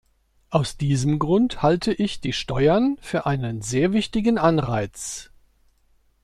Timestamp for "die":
2.21-2.33